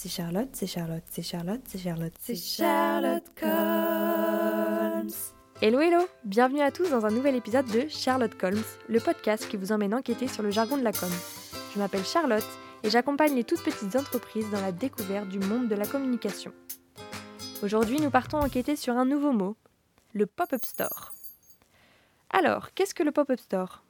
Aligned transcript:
C'est 0.00 0.08
Charlotte, 0.08 0.50
c'est 0.52 0.68
Charlotte, 0.68 1.02
c'est 1.10 1.24
Charlotte, 1.24 1.60
c'est 1.66 1.78
Charlotte, 1.78 2.12
c'est 2.20 2.36
Charlotte 2.36 3.24
Colmes. 3.34 5.10
Hello 5.60 5.80
hello 5.80 6.06
Bienvenue 6.22 6.60
à 6.60 6.70
tous 6.70 6.88
dans 6.88 7.04
un 7.04 7.10
nouvel 7.10 7.34
épisode 7.34 7.66
de 7.66 7.88
Charlotte 7.88 8.38
Colmes, 8.38 8.62
le 8.88 9.00
podcast 9.00 9.48
qui 9.48 9.56
vous 9.56 9.72
emmène 9.72 9.92
enquêter 9.92 10.28
sur 10.28 10.44
le 10.44 10.52
jargon 10.52 10.76
de 10.76 10.84
la 10.84 10.92
com. 10.92 11.10
Je 11.74 11.80
m'appelle 11.80 12.04
Charlotte 12.04 12.46
et 12.84 12.90
j'accompagne 12.90 13.34
les 13.34 13.42
toutes 13.42 13.64
petites 13.64 13.96
entreprises 13.96 14.48
dans 14.52 14.60
la 14.60 14.70
découverte 14.70 15.28
du 15.30 15.40
monde 15.40 15.66
de 15.66 15.74
la 15.74 15.84
communication. 15.84 16.52
Aujourd'hui, 17.64 17.98
nous 17.98 18.10
partons 18.10 18.38
enquêter 18.38 18.76
sur 18.76 18.96
un 18.96 19.04
nouveau 19.04 19.32
mot, 19.32 19.56
le 20.12 20.26
pop-up 20.26 20.64
store. 20.64 21.10
Alors, 22.30 22.72
qu'est-ce 22.72 22.94
que 22.94 23.02
le 23.02 23.10
pop-up 23.10 23.40
store? 23.40 23.82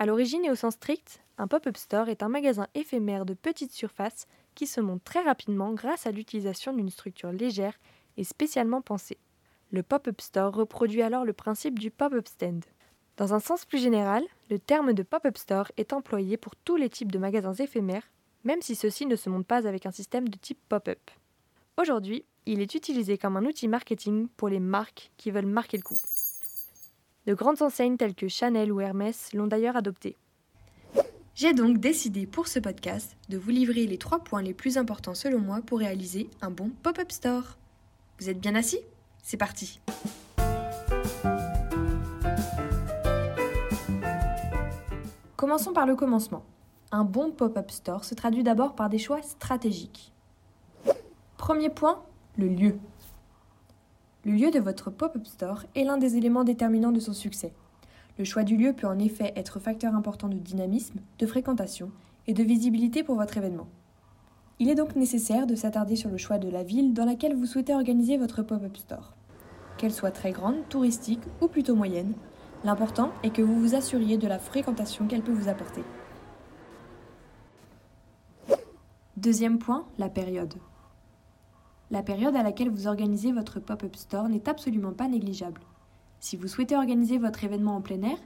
À 0.00 0.06
l'origine 0.06 0.46
et 0.46 0.50
au 0.50 0.54
sens 0.54 0.76
strict, 0.76 1.20
un 1.36 1.46
pop-up 1.46 1.76
store 1.76 2.08
est 2.08 2.22
un 2.22 2.30
magasin 2.30 2.66
éphémère 2.74 3.26
de 3.26 3.34
petite 3.34 3.70
surface 3.70 4.26
qui 4.54 4.66
se 4.66 4.80
monte 4.80 5.04
très 5.04 5.20
rapidement 5.20 5.74
grâce 5.74 6.06
à 6.06 6.10
l'utilisation 6.10 6.72
d'une 6.72 6.88
structure 6.88 7.32
légère 7.32 7.78
et 8.16 8.24
spécialement 8.24 8.80
pensée. 8.80 9.18
Le 9.70 9.82
pop-up 9.82 10.22
store 10.22 10.54
reproduit 10.54 11.02
alors 11.02 11.26
le 11.26 11.34
principe 11.34 11.78
du 11.78 11.90
pop-up 11.90 12.26
stand. 12.28 12.64
Dans 13.18 13.34
un 13.34 13.40
sens 13.40 13.66
plus 13.66 13.76
général, 13.76 14.24
le 14.48 14.58
terme 14.58 14.94
de 14.94 15.02
pop-up 15.02 15.36
store 15.36 15.70
est 15.76 15.92
employé 15.92 16.38
pour 16.38 16.56
tous 16.56 16.76
les 16.76 16.88
types 16.88 17.12
de 17.12 17.18
magasins 17.18 17.52
éphémères, 17.52 18.10
même 18.44 18.62
si 18.62 18.76
ceux-ci 18.76 19.04
ne 19.04 19.16
se 19.16 19.28
montent 19.28 19.46
pas 19.46 19.68
avec 19.68 19.84
un 19.84 19.92
système 19.92 20.30
de 20.30 20.38
type 20.38 20.60
pop-up. 20.70 21.10
Aujourd'hui, 21.76 22.24
il 22.46 22.62
est 22.62 22.74
utilisé 22.74 23.18
comme 23.18 23.36
un 23.36 23.44
outil 23.44 23.68
marketing 23.68 24.28
pour 24.38 24.48
les 24.48 24.60
marques 24.60 25.10
qui 25.18 25.30
veulent 25.30 25.44
marquer 25.44 25.76
le 25.76 25.82
coup. 25.82 25.98
De 27.30 27.34
grandes 27.36 27.62
enseignes 27.62 27.96
telles 27.96 28.16
que 28.16 28.26
Chanel 28.26 28.72
ou 28.72 28.80
Hermès 28.80 29.32
l'ont 29.34 29.46
d'ailleurs 29.46 29.76
adopté. 29.76 30.16
J'ai 31.36 31.52
donc 31.52 31.78
décidé 31.78 32.26
pour 32.26 32.48
ce 32.48 32.58
podcast 32.58 33.16
de 33.28 33.38
vous 33.38 33.50
livrer 33.50 33.86
les 33.86 33.98
trois 33.98 34.18
points 34.18 34.42
les 34.42 34.52
plus 34.52 34.76
importants 34.76 35.14
selon 35.14 35.38
moi 35.38 35.60
pour 35.64 35.78
réaliser 35.78 36.28
un 36.42 36.50
bon 36.50 36.72
pop-up 36.82 37.12
store. 37.12 37.56
Vous 38.18 38.30
êtes 38.30 38.40
bien 38.40 38.56
assis? 38.56 38.80
C'est 39.22 39.36
parti 39.36 39.80
Commençons 45.36 45.72
par 45.72 45.86
le 45.86 45.94
commencement. 45.94 46.44
Un 46.90 47.04
bon 47.04 47.30
pop-up 47.30 47.70
store 47.70 48.04
se 48.04 48.16
traduit 48.16 48.42
d'abord 48.42 48.74
par 48.74 48.88
des 48.88 48.98
choix 48.98 49.22
stratégiques. 49.22 50.12
Premier 51.36 51.70
point, 51.70 52.02
le 52.36 52.48
lieu. 52.48 52.76
Le 54.26 54.32
lieu 54.32 54.50
de 54.50 54.58
votre 54.58 54.90
pop-up 54.90 55.26
store 55.26 55.64
est 55.74 55.84
l'un 55.84 55.96
des 55.96 56.18
éléments 56.18 56.44
déterminants 56.44 56.92
de 56.92 57.00
son 57.00 57.14
succès. 57.14 57.54
Le 58.18 58.24
choix 58.24 58.42
du 58.42 58.58
lieu 58.58 58.74
peut 58.74 58.86
en 58.86 58.98
effet 58.98 59.32
être 59.34 59.58
facteur 59.60 59.94
important 59.94 60.28
de 60.28 60.36
dynamisme, 60.36 61.00
de 61.18 61.26
fréquentation 61.26 61.90
et 62.26 62.34
de 62.34 62.42
visibilité 62.42 63.02
pour 63.02 63.16
votre 63.16 63.38
événement. 63.38 63.68
Il 64.58 64.68
est 64.68 64.74
donc 64.74 64.94
nécessaire 64.94 65.46
de 65.46 65.54
s'attarder 65.54 65.96
sur 65.96 66.10
le 66.10 66.18
choix 66.18 66.36
de 66.36 66.50
la 66.50 66.62
ville 66.62 66.92
dans 66.92 67.06
laquelle 67.06 67.34
vous 67.34 67.46
souhaitez 67.46 67.74
organiser 67.74 68.18
votre 68.18 68.42
pop-up 68.42 68.76
store. 68.76 69.14
Qu'elle 69.78 69.90
soit 69.90 70.10
très 70.10 70.32
grande, 70.32 70.68
touristique 70.68 71.22
ou 71.40 71.48
plutôt 71.48 71.74
moyenne, 71.74 72.12
l'important 72.62 73.12
est 73.22 73.30
que 73.30 73.40
vous 73.40 73.58
vous 73.58 73.74
assuriez 73.74 74.18
de 74.18 74.28
la 74.28 74.38
fréquentation 74.38 75.06
qu'elle 75.06 75.22
peut 75.22 75.32
vous 75.32 75.48
apporter. 75.48 75.82
Deuxième 79.16 79.58
point, 79.58 79.86
la 79.96 80.10
période. 80.10 80.52
La 81.92 82.04
période 82.04 82.36
à 82.36 82.44
laquelle 82.44 82.70
vous 82.70 82.86
organisez 82.86 83.32
votre 83.32 83.58
pop-up 83.58 83.96
store 83.96 84.28
n'est 84.28 84.48
absolument 84.48 84.92
pas 84.92 85.08
négligeable. 85.08 85.60
Si 86.20 86.36
vous 86.36 86.46
souhaitez 86.46 86.76
organiser 86.76 87.18
votre 87.18 87.42
événement 87.42 87.74
en 87.74 87.80
plein 87.80 88.02
air, 88.02 88.18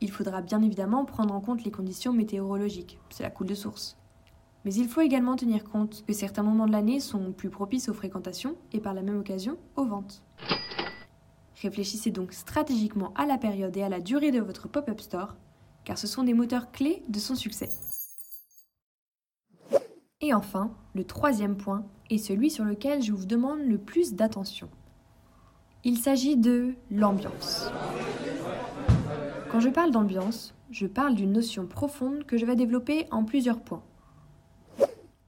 il 0.00 0.10
faudra 0.10 0.40
bien 0.40 0.62
évidemment 0.62 1.04
prendre 1.04 1.34
en 1.34 1.40
compte 1.42 1.62
les 1.62 1.70
conditions 1.70 2.14
météorologiques, 2.14 2.98
c'est 3.10 3.22
la 3.22 3.30
coule 3.30 3.48
de 3.48 3.54
source. 3.54 3.98
Mais 4.64 4.72
il 4.72 4.88
faut 4.88 5.02
également 5.02 5.36
tenir 5.36 5.64
compte 5.64 6.02
que 6.06 6.14
certains 6.14 6.42
moments 6.42 6.66
de 6.66 6.72
l'année 6.72 7.00
sont 7.00 7.32
plus 7.32 7.50
propices 7.50 7.90
aux 7.90 7.94
fréquentations 7.94 8.56
et 8.72 8.80
par 8.80 8.94
la 8.94 9.02
même 9.02 9.18
occasion 9.18 9.58
aux 9.76 9.84
ventes. 9.84 10.22
Réfléchissez 11.60 12.10
donc 12.10 12.32
stratégiquement 12.32 13.12
à 13.16 13.26
la 13.26 13.36
période 13.36 13.76
et 13.76 13.82
à 13.82 13.90
la 13.90 14.00
durée 14.00 14.30
de 14.30 14.40
votre 14.40 14.66
pop-up 14.66 15.00
store, 15.00 15.36
car 15.84 15.98
ce 15.98 16.06
sont 16.06 16.22
des 16.22 16.34
moteurs 16.34 16.72
clés 16.72 17.02
de 17.08 17.18
son 17.18 17.34
succès. 17.34 17.68
Et 20.22 20.34
enfin, 20.34 20.70
le 20.94 21.04
troisième 21.04 21.56
point 21.56 21.84
est 22.10 22.18
celui 22.18 22.50
sur 22.50 22.64
lequel 22.64 23.02
je 23.02 23.12
vous 23.12 23.24
demande 23.24 23.60
le 23.60 23.78
plus 23.78 24.14
d'attention. 24.14 24.68
Il 25.82 25.96
s'agit 25.96 26.36
de 26.36 26.74
l'ambiance. 26.90 27.70
Quand 29.50 29.60
je 29.60 29.70
parle 29.70 29.90
d'ambiance, 29.90 30.54
je 30.70 30.86
parle 30.86 31.14
d'une 31.14 31.32
notion 31.32 31.66
profonde 31.66 32.24
que 32.24 32.36
je 32.36 32.44
vais 32.44 32.54
développer 32.54 33.06
en 33.10 33.24
plusieurs 33.24 33.60
points. 33.60 33.82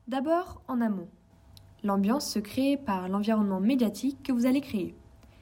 D'abord, 0.09 0.61
en 0.69 0.83
amont. 0.83 1.09
L'ambiance 1.83 2.29
se 2.31 2.39
crée 2.39 2.77
par 2.77 3.09
l'environnement 3.09 3.61
médiatique 3.61 4.23
que 4.23 4.33
vous 4.33 4.45
allez 4.45 4.61
créer. 4.61 4.95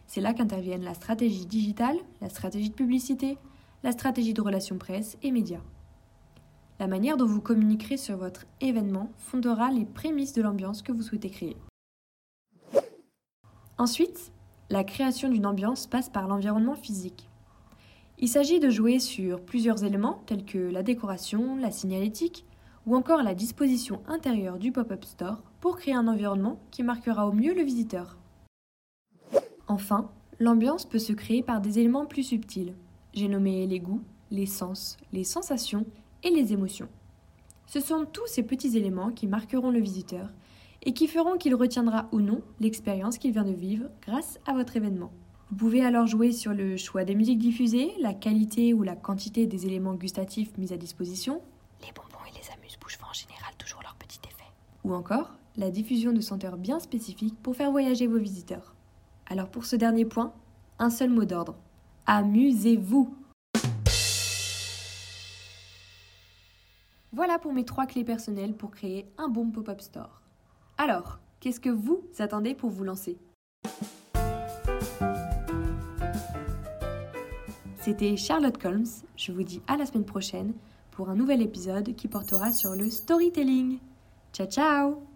C'est 0.06 0.20
là 0.20 0.32
qu'interviennent 0.32 0.84
la 0.84 0.94
stratégie 0.94 1.46
digitale, 1.46 1.96
la 2.20 2.28
stratégie 2.28 2.70
de 2.70 2.74
publicité, 2.74 3.36
la 3.82 3.92
stratégie 3.92 4.32
de 4.32 4.40
relations 4.40 4.78
presse 4.78 5.18
et 5.22 5.32
médias. 5.32 5.62
La 6.80 6.86
manière 6.86 7.18
dont 7.18 7.26
vous 7.26 7.42
communiquerez 7.42 7.98
sur 7.98 8.16
votre 8.16 8.46
événement 8.62 9.10
fondera 9.18 9.70
les 9.70 9.84
prémices 9.84 10.32
de 10.32 10.40
l'ambiance 10.40 10.80
que 10.80 10.92
vous 10.92 11.02
souhaitez 11.02 11.28
créer. 11.28 11.58
Ensuite, 13.76 14.32
la 14.70 14.82
création 14.82 15.28
d'une 15.28 15.44
ambiance 15.44 15.86
passe 15.86 16.08
par 16.08 16.26
l'environnement 16.26 16.76
physique. 16.76 17.28
Il 18.18 18.28
s'agit 18.28 18.60
de 18.60 18.70
jouer 18.70 18.98
sur 18.98 19.42
plusieurs 19.42 19.84
éléments 19.84 20.22
tels 20.24 20.46
que 20.46 20.56
la 20.56 20.82
décoration, 20.82 21.54
la 21.56 21.70
signalétique 21.70 22.46
ou 22.86 22.96
encore 22.96 23.22
la 23.22 23.34
disposition 23.34 24.00
intérieure 24.08 24.58
du 24.58 24.72
pop-up 24.72 25.04
store 25.04 25.42
pour 25.60 25.76
créer 25.76 25.94
un 25.94 26.08
environnement 26.08 26.60
qui 26.70 26.82
marquera 26.82 27.28
au 27.28 27.32
mieux 27.32 27.52
le 27.52 27.62
visiteur. 27.62 28.16
Enfin, 29.68 30.10
l'ambiance 30.38 30.86
peut 30.86 30.98
se 30.98 31.12
créer 31.12 31.42
par 31.42 31.60
des 31.60 31.78
éléments 31.78 32.06
plus 32.06 32.22
subtils. 32.22 32.74
J'ai 33.12 33.28
nommé 33.28 33.66
les 33.66 33.80
goûts, 33.80 34.00
les 34.30 34.46
sens, 34.46 34.96
les 35.12 35.24
sensations 35.24 35.84
et 36.22 36.30
les 36.30 36.52
émotions. 36.52 36.88
Ce 37.66 37.80
sont 37.80 38.04
tous 38.04 38.26
ces 38.26 38.42
petits 38.42 38.76
éléments 38.76 39.10
qui 39.10 39.26
marqueront 39.26 39.70
le 39.70 39.80
visiteur 39.80 40.28
et 40.82 40.92
qui 40.92 41.06
feront 41.06 41.36
qu'il 41.36 41.54
retiendra 41.54 42.08
ou 42.12 42.20
non 42.20 42.42
l'expérience 42.58 43.18
qu'il 43.18 43.32
vient 43.32 43.44
de 43.44 43.52
vivre 43.52 43.86
grâce 44.02 44.40
à 44.46 44.54
votre 44.54 44.76
événement. 44.76 45.12
Vous 45.50 45.56
pouvez 45.56 45.84
alors 45.84 46.06
jouer 46.06 46.32
sur 46.32 46.52
le 46.52 46.76
choix 46.76 47.04
des 47.04 47.14
musiques 47.14 47.38
diffusées, 47.38 47.92
la 48.00 48.14
qualité 48.14 48.72
ou 48.72 48.82
la 48.82 48.96
quantité 48.96 49.46
des 49.46 49.66
éléments 49.66 49.94
gustatifs 49.94 50.56
mis 50.58 50.72
à 50.72 50.76
disposition, 50.76 51.42
les 51.82 51.92
bonbons 51.92 52.24
et 52.28 52.38
les 52.38 52.52
amuse-bouches 52.54 52.98
font 52.98 53.10
en 53.10 53.12
général 53.12 53.52
toujours 53.58 53.82
leur 53.82 53.96
petit 53.96 54.20
effet, 54.24 54.50
ou 54.84 54.94
encore 54.94 55.32
la 55.56 55.70
diffusion 55.70 56.12
de 56.12 56.20
senteurs 56.20 56.56
bien 56.56 56.78
spécifiques 56.78 57.36
pour 57.42 57.56
faire 57.56 57.70
voyager 57.70 58.06
vos 58.06 58.18
visiteurs. 58.18 58.74
Alors 59.26 59.48
pour 59.48 59.64
ce 59.64 59.76
dernier 59.76 60.04
point, 60.04 60.32
un 60.78 60.90
seul 60.90 61.10
mot 61.10 61.24
d'ordre. 61.24 61.56
Amusez-vous 62.06 63.14
Voilà 67.20 67.38
pour 67.38 67.52
mes 67.52 67.66
trois 67.66 67.84
clés 67.84 68.02
personnelles 68.02 68.54
pour 68.54 68.70
créer 68.70 69.04
un 69.18 69.28
bon 69.28 69.50
pop-up 69.50 69.82
store. 69.82 70.22
Alors, 70.78 71.18
qu'est-ce 71.38 71.60
que 71.60 71.68
vous 71.68 72.02
attendez 72.18 72.54
pour 72.54 72.70
vous 72.70 72.82
lancer? 72.82 73.18
C'était 77.78 78.16
Charlotte 78.16 78.56
Colmes, 78.56 78.86
je 79.16 79.32
vous 79.32 79.42
dis 79.42 79.60
à 79.66 79.76
la 79.76 79.84
semaine 79.84 80.06
prochaine 80.06 80.54
pour 80.92 81.10
un 81.10 81.14
nouvel 81.14 81.42
épisode 81.42 81.94
qui 81.94 82.08
portera 82.08 82.52
sur 82.52 82.74
le 82.74 82.88
storytelling. 82.88 83.80
Ciao 84.32 84.46
ciao 84.46 85.09